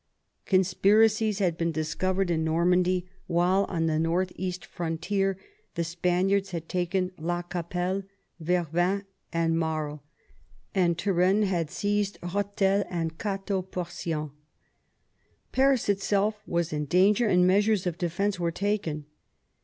Conspiracies 0.47 1.37
had 1.37 1.59
been 1.59 1.71
discovered 1.71 2.31
in 2.31 2.43
Normandy, 2.43 3.07
while 3.27 3.65
on 3.65 3.85
the 3.85 3.99
north 3.99 4.31
east 4.35 4.65
frontier 4.65 5.37
the 5.75 5.83
Spaniards 5.83 6.49
had 6.49 6.67
taken 6.67 7.11
La 7.19 7.43
Capelle, 7.43 8.01
Vervins, 8.39 9.03
and 9.31 9.59
Marie, 9.59 9.99
and 10.73 10.97
Turenne 10.97 11.43
had 11.43 11.69
seized 11.69 12.17
Rethel 12.23 12.83
and 12.89 13.15
Ch^teau 13.19 13.63
Porcien. 13.63 14.31
Paris 15.51 15.87
itself 15.87 16.41
was 16.47 16.73
in 16.73 16.85
danger, 16.85 17.27
and 17.27 17.45
measures 17.45 17.85
of 17.85 17.99
defence 17.99 18.39
were 18.39 18.49
taken. 18.51 19.05